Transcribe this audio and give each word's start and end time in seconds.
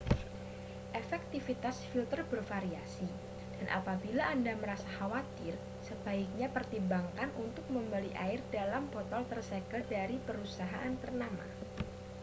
efektivitas 1.01 1.77
filter 1.93 2.21
bervariasi 2.31 3.05
dan 3.61 3.67
apabila 3.79 4.23
anda 4.35 4.49
merasa 4.61 4.87
khawatir 4.97 5.53
sebaiknya 5.87 6.47
pertimbangkan 6.57 7.29
untuk 7.45 7.65
membeli 7.75 8.09
air 8.25 8.41
dalam 8.55 8.83
botol 8.93 9.21
tersegel 9.31 9.81
dari 9.95 10.17
perusahaan 10.27 10.93
ternama 11.05 11.45